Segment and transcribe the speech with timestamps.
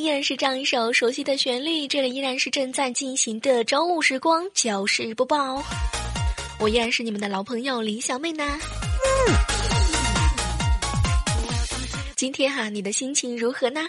[0.00, 5.62] 依然是这样一首熟悉的旋律，这里依然是正在进行的周五时光糗事播报，
[6.58, 8.42] 我依然是你们的老朋友李小妹呢。
[12.16, 13.86] 今天哈，你的心情如何呢？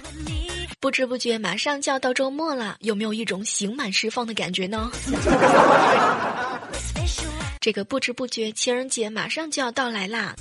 [0.82, 4.92] 不知不觉马上就要到周末了，有没有一种刑满释放的感觉呢？
[7.62, 10.36] 这个不知不觉情人节马上就要到来啦，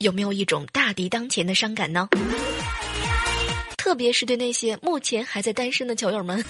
[0.00, 2.06] 有没有一种大敌当前的伤感呢？
[3.88, 6.44] 特别是对那些目前还在单身的球友们，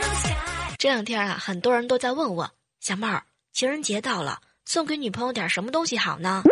[0.80, 6.42] 这两天啊，很多人都在问我，小妹儿，情人节到了，送给女朋友点什么东西好呢？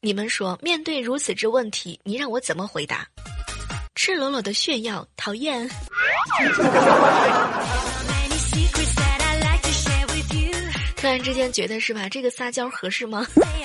[0.00, 3.06] 你们说，面对如此之问题，你让我怎么回答？
[3.94, 5.68] 赤裸裸的炫耀，讨厌。
[10.96, 12.08] 突然之间觉得是吧？
[12.08, 13.26] 这个撒娇合适吗？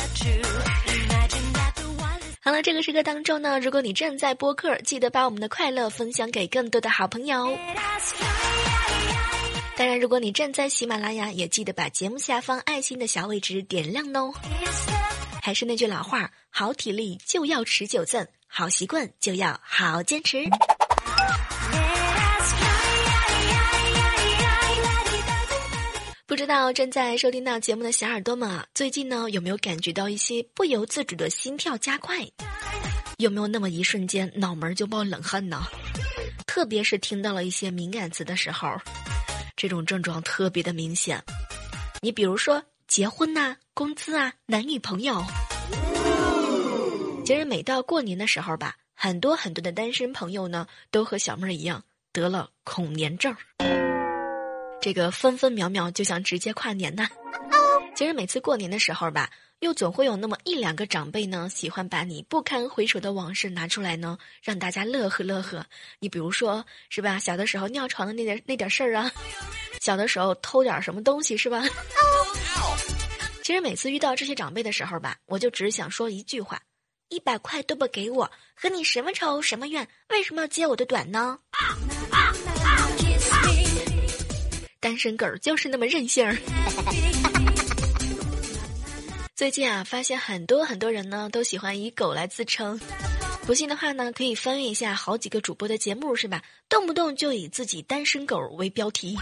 [2.58, 7.56] 那，这个时刻当中呢，如果你正在播客，记得把我们的快乐分享给更多的好朋友。
[9.76, 14.34] 当然，如果你正在喜马拉雅，也记得把节目下方爱心的小位置点亮哦。
[15.40, 20.44] 还是那句老话，好体力就要持久战，好习惯就要好坚持。
[26.38, 32.20] 不知道正在收听到节目的小耳朵们啊，最近呢有没有感觉到一些不由自主的心跳加快？
[33.18, 35.64] 有没有那么一瞬间脑门就冒冷汗呢？
[36.46, 38.70] 特别是听到了一些敏感词的时候，
[39.56, 41.20] 这种症状特别的明显。
[42.04, 45.20] 你比如说结婚呐、工资啊、男女朋友。
[47.26, 51.84] 其实每到过年的时候吧，很多很多的单身朋友呢，都和小妹儿一样
[52.14, 53.36] 得了恐年症。
[54.88, 57.10] 这个分分秒秒就想直接跨年呐。
[57.94, 65.66] 其实每次过年的时候吧，又总会有那么一两个长辈呢，喜欢把你不堪回首的往事拿出来呢，让大家乐呵乐呵。
[66.00, 69.12] 你比如说是吧，小的时候尿床的那点那点事儿啊，
[69.82, 71.62] 小的时候偷点什么东西是吧？
[73.44, 76.62] 其实每次遇到这些长辈的时候吧，我就只想说一句话：
[77.10, 79.86] 一百块都不给我，和你什么仇什么怨？
[80.12, 81.40] 为什么要揭我的短呢？
[84.80, 86.38] 单身狗就是那么任性儿。
[89.36, 92.80] 最近啊，发现很多很多人呢都喜欢以狗来自称。
[93.46, 96.44] 不信的话呢，可以翻阅一下好几个主播的节目，是吧？
[96.68, 99.18] 动不动就以自己单身狗为标题。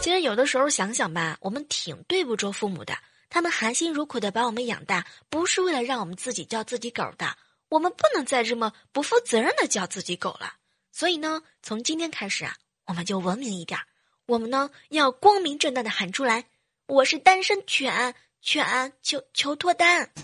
[0.00, 2.96] 其实有的时候想想吧，我们挺对不住父母的，
[3.30, 7.36] 他们含辛茹苦的把我们养大，不是为了让我们自己叫自己狗的。
[7.68, 10.54] 我们不能再这么不负责任的叫自己狗了。
[10.90, 13.86] 所以呢，从今天开始啊，我们就文明一点儿。
[14.26, 16.44] 我们呢要光明正大的喊出来
[16.86, 20.08] ：“我是单身犬，犬求求脱单。”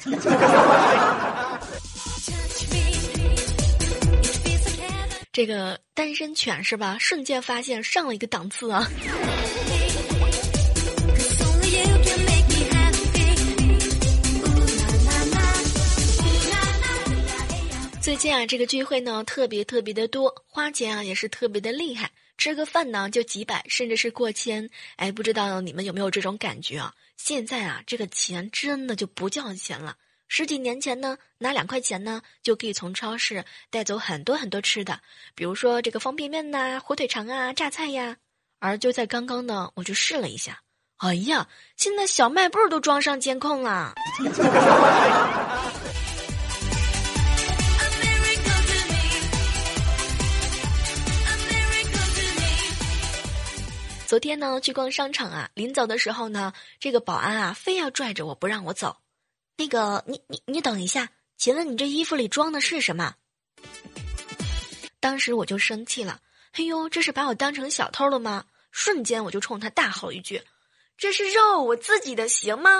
[5.32, 6.96] 这个单身犬是吧？
[7.00, 8.88] 瞬间发现上了一个档次啊！
[18.00, 24.70] 最近啊，这个聚会呢特别特别的多，花钱啊也是特别的厉害，吃个饭呢就几百，甚至是过千。
[24.96, 26.94] 哎，不知道你们有没有这种感觉啊？
[27.16, 29.96] 现在啊，这个钱真的就不叫钱了。
[30.28, 35.00] 十几年前呢，拿两块钱呢就可以从超市带走很多很多吃的，
[35.34, 38.16] 比如说这个方便面呐、火腿肠啊、榨菜呀。
[38.60, 40.60] 而就在刚刚呢，我就试了一下，
[40.98, 43.94] 哎呀，现在小卖部都装上监控了。
[54.08, 58.96] 昨天呢，去逛商场啊，临走的时候呢，这个保安啊，非要拽着我不让我走。
[59.58, 63.16] 那个，你你你等一下，请问你这衣服里装的是什么？
[64.98, 66.20] 当时我就生气了，
[66.52, 68.46] 哎呦，这是把我当成小偷了吗？
[68.70, 70.42] 瞬间我就冲他大吼一句
[70.96, 72.70] ：“这是肉，我自己的，行吗？”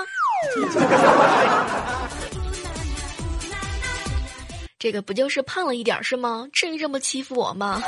[4.79, 6.47] 这个不就是胖了一点是吗？
[6.51, 7.79] 至于这么欺负我吗？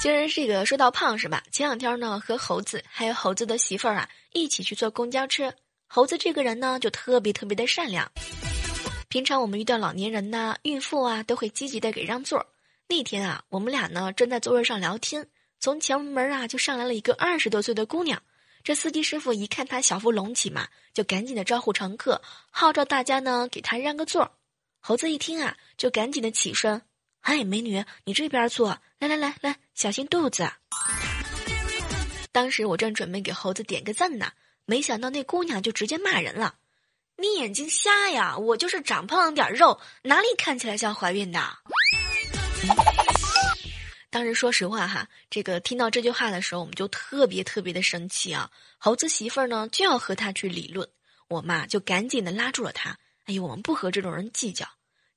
[0.00, 1.42] 其实这个说到胖是吧？
[1.52, 5.52] 前两天呢和猴子还有猴子的媳妇儿啊一起去坐公交车，
[5.86, 8.10] 猴子这个人呢，就特别特别的善良。
[9.08, 12.46] 平常我们遇到老年人呐、孕妇啊，都会积极的给让座。
[12.88, 18.22] 那天啊，我们俩呢正在座位上聊天，从前门啊就上来了一个二十多岁的姑娘。
[18.64, 24.32] 这司机师傅一看她小腹隆起嘛，就赶紧的招呼乘客，号召大家呢给她让个座。
[24.80, 26.80] 猴子一听啊，就赶紧的起身
[27.20, 30.50] ：“嗨，美女，你这边坐，来来来来，小心肚子。”
[32.32, 34.32] 当时我正准备给猴子点个赞呢，
[34.64, 36.54] 没想到那姑娘就直接骂人了。
[37.16, 38.38] 你眼睛瞎呀！
[38.38, 41.40] 我就是长胖了点肉，哪里看起来像怀孕的？
[44.08, 48.50] 当时说实话哈，这个听到这句话的时候，我们就特别特别的生气啊！
[48.78, 50.88] 猴子媳妇儿呢就要和他去理论，
[51.28, 52.98] 我妈就赶紧的拉住了他。
[53.26, 54.66] 哎呦，我们不和这种人计较。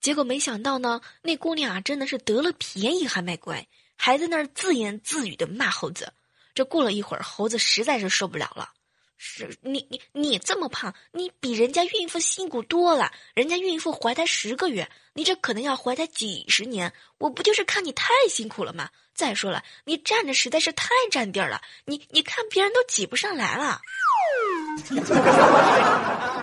[0.03, 3.65] 结果没想到呢，那姑娘啊真的是得了便宜还卖乖，
[3.95, 6.11] 还在那儿自言自语的骂猴子。
[6.53, 8.71] 这过了一会儿，猴子实在是受不了了。
[9.17, 13.13] 是你你你这么胖，你比人家孕妇辛苦多了。
[13.33, 16.91] 人家孕妇怀胎十个月，你这可能要怀胎几十年。
[17.17, 18.89] 我不就是看你太辛苦了吗？
[19.15, 21.61] 再说了，你站着实在是太占地儿了。
[21.85, 23.79] 你你看别人都挤不上来了。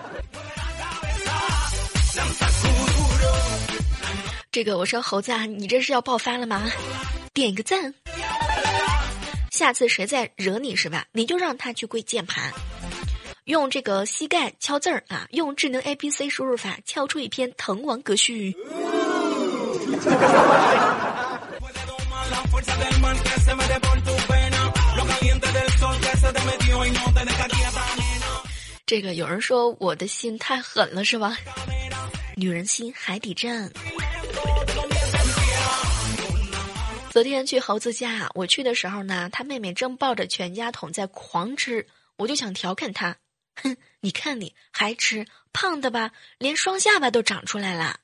[4.51, 6.69] 这个我说猴子啊，你这是要爆发了吗？
[7.33, 7.93] 点个赞。
[9.49, 11.05] 下次谁再惹你是吧？
[11.13, 12.51] 你就让他去跪键盘，
[13.45, 18.53] 用这个膝盖敲字儿啊，用智能 A P C 输入法敲出一篇滕王阁序。
[28.85, 31.37] 这个有人说我的心太狠了是吧？
[32.35, 33.71] 女人心海底针。
[37.11, 41.85] 昨天去猴子家，我去的时候呢，他妹妹正抱着全家桶在狂吃，
[42.15, 43.17] 我就想调侃他，
[43.61, 47.99] 哼，你看你还吃，胖的吧，连双下巴都长出来了。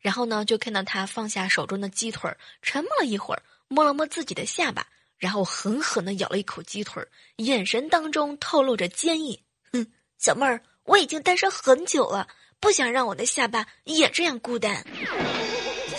[0.00, 4.86] 然后呢，就看到他放下手中的鸡腿，沉默了一会儿，摸了摸自己的下巴，
[5.18, 7.06] 然后狠狠地咬了一口鸡腿，
[7.36, 9.42] 眼神当中透露着坚毅。
[9.74, 9.86] 哼，
[10.16, 12.28] 小妹儿，我已经单身很久了，
[12.60, 14.82] 不想让我的下巴也这样孤单。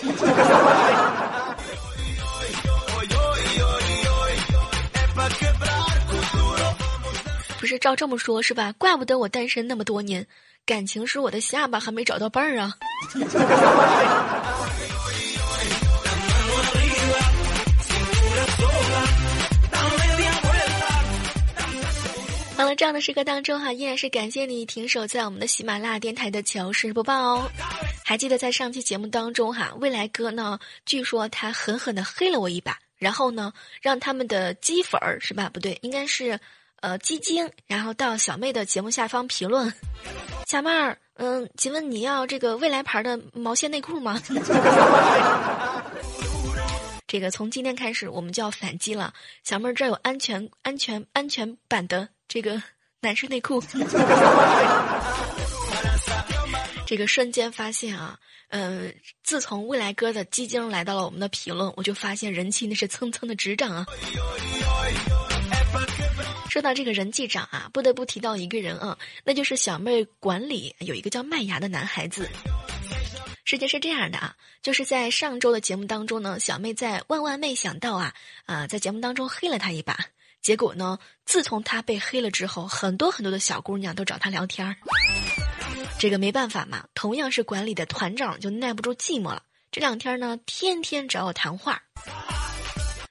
[7.70, 8.74] 是照这么说，是吧？
[8.80, 10.26] 怪不得我单身那么多年，
[10.66, 12.74] 感情是我的下巴还没找到伴儿啊。
[22.58, 27.52] 好了，这样的时刻当中哈，依然是感谢你停守在我们的喜马拉雅电台的糗事播报哦。
[28.04, 30.58] 还记得在上期节目当中哈，未来哥呢，
[30.88, 35.52] 据说他狠狠的黑了我一把，然后呢，让他们的鸡粉儿是吧？
[35.54, 36.40] 不对，应该是。
[36.82, 39.74] 呃，鸡精，然后到小妹的节目下方评论，
[40.48, 44.22] 小妹儿，嗯，请问你要这个未来牌的毛线内裤吗？
[47.06, 52.62] 这个从今天开始我们就要反击了，小妹儿这有安全、安全、安全版的这个
[53.02, 53.62] 男士内裤。
[56.86, 58.18] 这个瞬间发现啊，
[58.50, 58.94] 嗯，
[59.24, 63.86] 自从未来哥的鸡精来到了我们的评论，我就发现人气那是蹭蹭的直涨啊。
[66.50, 72.28] 说到这个人际长啊，不得不提到一个人啊，那就是小妹管理有一个叫麦芽的男孩子。
[73.46, 78.14] 事情是这样的啊，就是在上周的节目当中呢，小妹在万万没想到啊
[78.46, 79.98] 啊，在节目当中黑了他一把。
[80.42, 84.76] 结果呢，自从他被黑了之后，很多很多的小姑娘都找他聊天儿。
[86.00, 91.82] 这个没办法嘛，同样是管理的团长就耐不住寂寞了，这两天呢，天天找我谈话。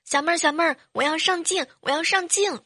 [0.05, 2.59] 小妹儿，小妹儿，我要上镜，我要上镜。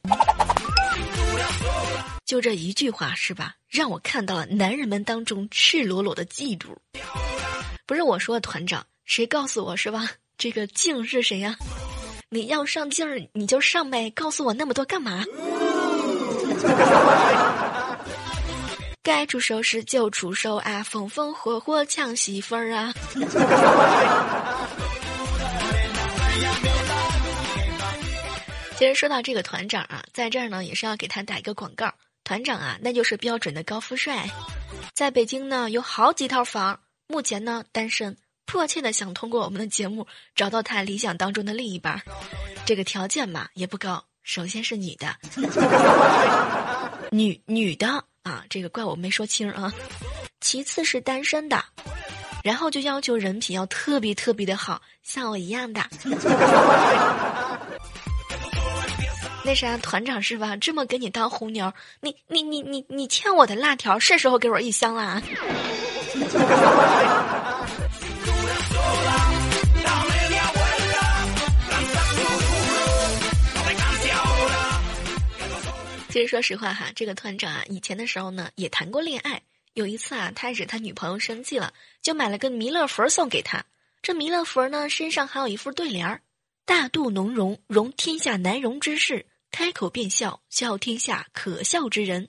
[2.33, 3.57] 就这一句话是吧？
[3.69, 6.69] 让我看到了男人们当中赤裸裸的嫉妒。
[7.85, 10.09] 不是我说，团长，谁告诉我是吧？
[10.39, 11.55] 这个镜是谁呀？
[12.31, 15.23] 你要上镜你就上呗，告诉我那么多干嘛？
[19.05, 22.95] 该出手时就出手啊，风风火火抢媳妇儿啊！
[28.79, 31.93] 其实说到这个团长啊，在这儿呢也是要给他打一个广告。
[32.25, 34.31] 团长啊，那就是标准的高富帅，
[34.95, 42.01] 在北京呢有好几套房，目前呢单身，迫切的想通过我们的节目找到他理想当中的另一半。
[42.65, 45.17] 这个条件嘛也不高，首先是女的，
[47.11, 49.73] 女女的啊，这个怪我没说清啊。
[50.41, 51.65] 其次是单身的，
[52.43, 55.81] 然后就要求人品要特别特别的好，像我一样的。
[59.45, 60.57] 那啥，团长是吧？
[60.57, 65.21] 这么给你当红牛，你你你你你欠我的辣条，是时候给我一箱啦。
[76.09, 79.43] 其实说实话哈，这个团长啊，以前的时候呢也谈过恋爱。
[79.75, 81.73] 有一次啊，他惹他女朋友生气了，
[82.03, 83.65] 就买了个弥勒佛送给他。
[84.03, 86.21] 这弥勒佛呢，身上还有一副对联儿
[86.67, 92.27] ：“大肚浓容，容天下难容之事；开口便笑，笑天下可笑之人。”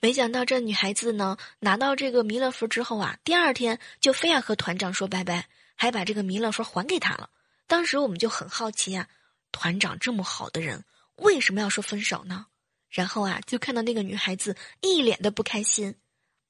[0.00, 5.46] 没想到这女孩子呢，拿到这个弥勒佛之后啊，第二天就非要和团长说拜拜，
[5.76, 7.30] 还把这个弥勒佛还给他了。
[7.66, 9.06] 当时我们就很好奇啊，
[9.52, 10.84] 团长这么好的人。
[11.16, 12.46] 为什么要说分手呢？
[12.90, 15.94] 然后啊，就看到那个女孩子一脸的不开心，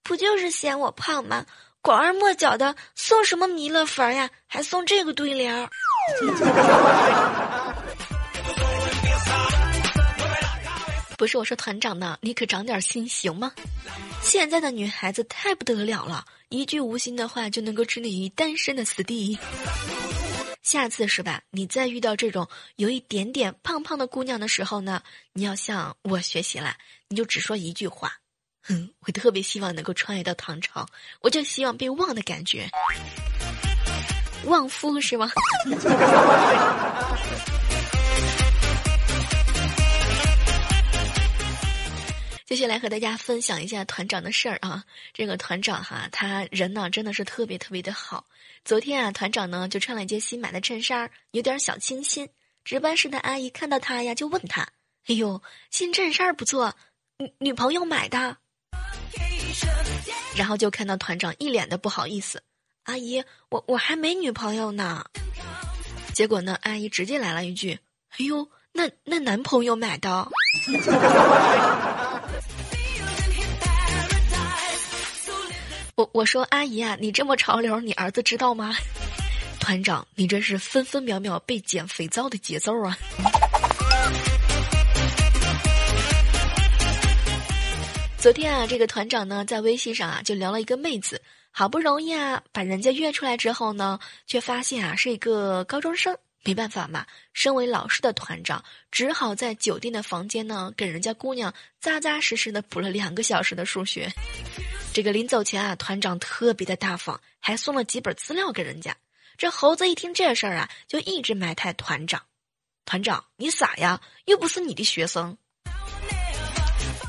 [0.03, 1.45] 不就是嫌我胖吗？
[1.83, 5.69] 拐弯抹角的送什么弥勒佛呀，还送这个对联儿。
[11.23, 13.53] 不是我说团长呢，你可长点心行吗？
[14.23, 19.39] 现在的女孩子太不得了了，一句无心的话就能够置你于单身的死地。
[20.65, 21.41] 下次是吧？
[21.53, 25.01] 你再遇到这种有一点点胖胖的姑娘的时候呢，
[25.33, 26.75] 你要向我学习了，
[27.07, 28.15] 你就只说一句话
[28.67, 30.85] ：“哼， 我特别希望能够穿越到唐朝，
[31.21, 32.69] 我就希望被忘的感觉，
[34.47, 35.31] 旺夫是吗？”
[42.53, 48.27] 接下来和大家分享一下团长的事儿啊，这个团长哈，他人呢真的是特别特别的好。
[48.63, 52.29] 昨天啊，团长呢就穿了一件新买的衬衫，有点小清新。
[52.63, 54.69] 值班室的阿姨看到他呀，就问他
[55.09, 56.75] ：“哎呦，新衬衫不错，
[57.17, 58.37] 女女朋友买的？”
[60.37, 62.43] 然后就看到团长一脸的不好意思
[62.85, 65.07] ：“阿姨，我我还没女朋友呢。”
[66.13, 67.79] 结果呢，阿姨直接来了一句
[68.19, 70.29] ：“哎呦，那那男朋友买的。”
[75.95, 78.75] 我我说阿姨啊，你这么潮流，你儿子知道吗？
[79.61, 82.97] 团长，你这是分分秒秒被捡肥皂的节奏啊！
[88.17, 91.21] 昨天啊，这个团长呢，在微信上啊，就聊了一个妹子，
[91.51, 96.17] 好不容易啊，把人家约出来之后呢，却发现啊，是一个高中生。
[96.45, 104.13] 没办法嘛，身为老师的团长，只好在酒店的房间呢，给人家姑娘扎扎实实的补了两个小时的数学。
[104.93, 108.97] 这个临走前啊，团长特别的大方，还送了几本资料给人家。
[109.39, 112.23] 这猴子一听这事儿啊，就一直埋汰团长
[112.85, 114.01] ：“团长，你傻呀？
[114.27, 115.39] 又不是你的学生。”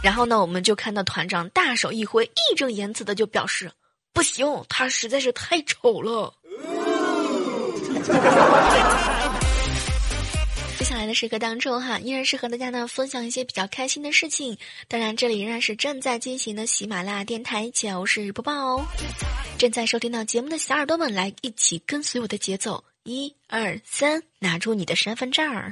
[0.01, 3.71] 然后呢，我们就看到团长大手一挥，义正言辞的就表示
[4.13, 6.33] ：“不行，他实在是太丑了。
[10.95, 14.57] ”来的时刻当中，哈，依然是和大家呢分享一些比较开心的事情。
[14.87, 18.85] 当然，这里仍然是正在进行的喜马拉雅电台糗事播报哦。
[19.57, 25.71] 正在收听到节目的小耳朵们，来一起跟随我的节奏，一二三，拿出你的身份证儿，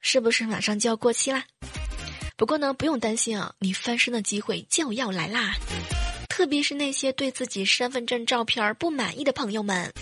[0.00, 1.44] 是不是马上就要过期啦？
[2.36, 5.54] 不过呢，不用担心啊，你翻身的机会就要来啦。
[6.28, 9.92] 特别是那些对自己身份证照片不满意的朋友们。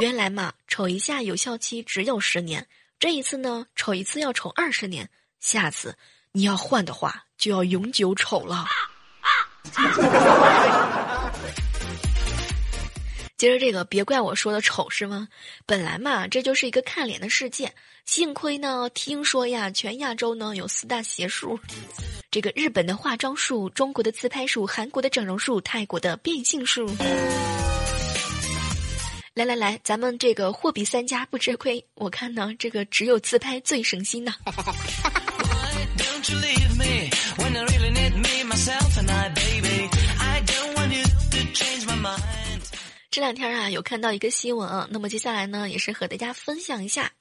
[0.00, 2.66] 原来嘛，瞅一下有效期只有十年。
[2.98, 5.08] 这一次呢，丑一次要丑二十年。
[5.38, 5.96] 下次
[6.32, 8.66] 你要换的话，就要永久丑了。
[13.36, 15.28] 接着这个，别怪我说的丑是吗？
[15.64, 17.72] 本来嘛，这就是一个看脸的世界。
[18.04, 21.60] 幸亏呢，听说呀，全亚洲呢有四大邪术：
[22.32, 26.84] 这个日本的化妆术、中国的自拍术、韩国的整容术、泰国的变性术。
[29.38, 31.86] 来来来，咱们这个货比三家不吃亏。
[31.94, 34.34] 我看呢，这个只有自拍最省心呢。
[43.12, 47.12] 这两天啊，有看到一个新闻，那么接下来呢，也是和大家分享一下。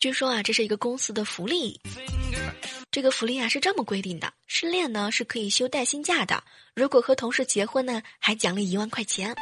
[0.00, 1.78] 据说啊，这是一个公司的福利。
[2.90, 6.42] 这个福利啊是这么规定的：失恋呢是可以休带薪假的，
[6.74, 9.36] 如果和同事结婚呢，还奖励一万块钱。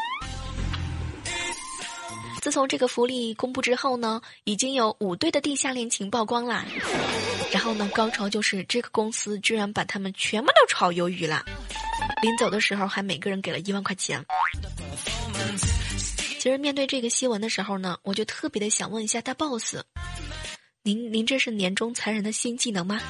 [2.42, 6.66] 自从这个福利公布之后呢，已经有五对的地下恋情曝光啦。
[7.52, 11.44] 然后呢，高潮就是这个公司居然把他们全部都炒鱿鱼了。
[12.20, 14.26] 临走的时候还每个人给了一万块钱。
[16.40, 19.76] 其实面对这个新闻的时候呢，我就特别的想问一下大 boss，
[20.82, 23.00] 您您这是年终残忍的新技能吗？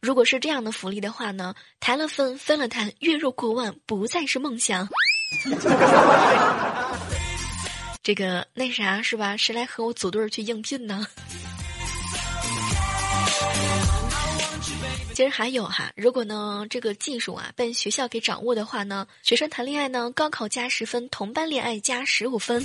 [0.00, 4.88] 如果是这样的福利的话呢，谈了分分了谈，月入过万不再是梦想。
[8.02, 9.36] 这个那啥是吧？
[9.36, 11.06] 谁来和我组队去应聘呢？
[15.12, 22.64] 其实还有哈，如果呢这个技术啊被学校给掌握的话呢，学生谈恋爱呢，高考加十分，同班恋爱加十五分，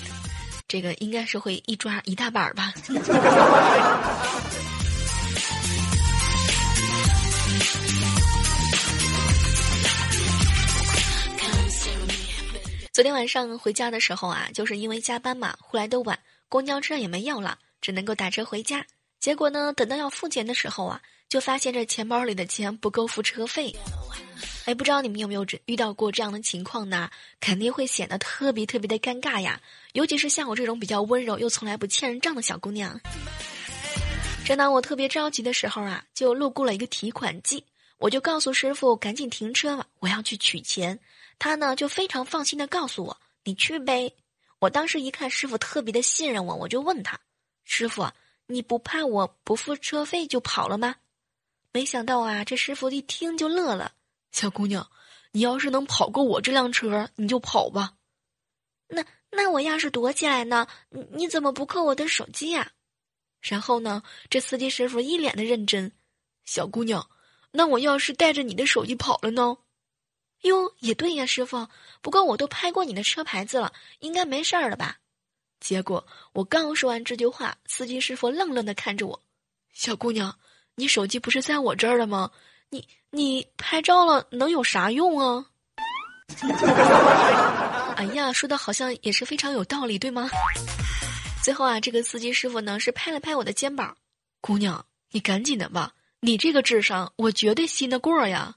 [0.67, 2.73] 这个应该是会一抓一大把吧。
[12.95, 18.85] 昨天晚上回家的时候啊，就是因为加班嘛，回来的晚，公交车也没有了，只能够打车回家。
[19.19, 23.75] 结果呢，等到要付钱的时候啊，就发现这钱包里的钱不够付车费。
[24.63, 27.09] 哎，不知道你们有没有遇到过这样的情况呢？
[27.41, 29.59] 肯定会显得特别特别的尴尬呀，
[29.91, 32.97] 尤其是像我这种比较温柔又从来不欠人账的小姑娘。
[34.45, 37.61] 正当我特别着急的时候啊，就路过了一个提款机，
[37.97, 40.99] 我就告诉师傅赶紧停车吧，我要去取钱。
[41.39, 44.13] 他呢就非常放心的告诉我：“你去呗。”
[44.59, 47.19] 我当时一看师傅特别的信任我，我就问他
[47.65, 48.09] ：“师傅，
[48.47, 50.95] 你不怕我不付车费就跑了吗？”
[51.73, 53.93] 没想到啊，这师傅一听就乐了
[54.31, 54.89] ：“小姑娘，
[55.31, 57.95] 你要是能跑过我这辆车，你就跑吧。
[58.87, 60.67] 那那我要是躲起来呢？
[60.89, 62.71] 你你怎么不扣我的手机呀？”
[63.41, 65.91] 然后呢，这司机师傅一脸的认真
[66.45, 67.09] ：“小姑娘，
[67.55, 69.57] 那我要是带着你的手机跑了呢？”
[70.43, 71.67] 哟，也对呀，师傅。
[72.01, 74.97] 不过我都拍过你的车牌子了，应该没事儿了吧？
[75.59, 79.19] 结果我刚说完这句话，司机师傅愣愣的看着我
[79.73, 80.37] ：“小姑娘，
[80.75, 82.29] 你手机不是在我这儿了吗？
[82.69, 85.47] 你你拍照了能有啥用啊？”
[87.95, 90.29] 哎呀，说的好像也是非常有道理，对吗？
[91.41, 93.97] 最后啊，这个司机师傅呢是拍了拍我的肩膀
[94.41, 95.93] ：“姑娘，你赶紧的吧，
[96.25, 98.55] 你这个智商我绝对信得过呀。”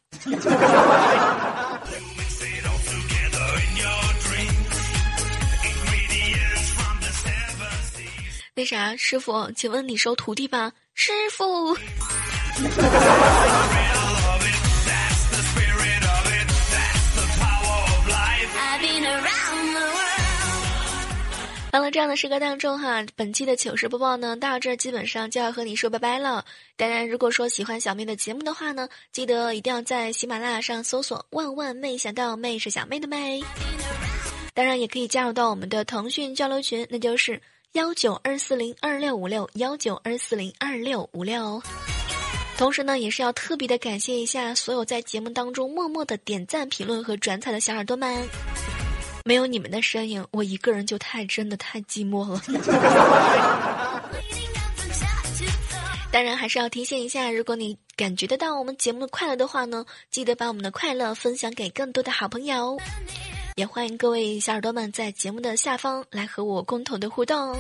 [8.57, 10.73] 那啥，师傅，请问你收徒弟吧？
[10.95, 11.77] 师傅。
[21.71, 26.45] 好了这样的时刻当中哈，本期的糗事播报呢，到这基本上就要和你说拜拜了。
[26.77, 33.43] 当然，如果说喜欢小妹的节目的话呢，记得一定要在喜马拉雅上搜索“万万没想到”，妹是小妹的妹。
[34.55, 37.41] 当然，也可以加入到我们的腾讯交流群，那就是
[37.73, 41.63] 幺九二四零二六五六幺九二四零二六五六。
[42.57, 48.27] 同时呢，也是要特别的感谢一下所有在节目当中默默的点赞、评论和转采的小耳朵们。
[49.29, 52.41] 没有你们的身影，我一个人就太真的太寂寞了。
[56.11, 62.79] 当然，还是要提醒一下，如果你感觉得到我们节目的快乐的话呢，记得把我们的快乐分享给更多的好朋友。
[63.57, 67.55] 也欢迎各位小耳朵们在节目的下方来和我共同的互动。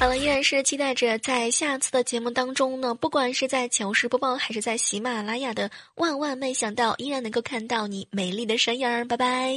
[0.00, 9.04] 好了，依然是期待着在下次的节目当中呢，不管是在糗事播报还是在喜马拉雅的，万万没想到，依然能够看到你美丽的身影儿。
[9.04, 9.56] 拜拜。